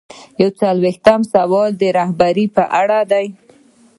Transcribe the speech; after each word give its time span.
یو 0.41 0.49
څلویښتم 0.59 1.21
سوال 1.33 1.69
د 1.77 1.83
رهبرۍ 1.97 2.47
په 2.55 2.63
اړه 2.81 2.99
دی. 3.11 3.25